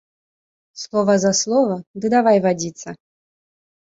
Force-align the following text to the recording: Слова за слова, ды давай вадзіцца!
Слова 0.83 1.13
за 1.23 1.33
слова, 1.41 1.77
ды 2.05 2.11
давай 2.15 2.37
вадзіцца! 2.47 2.89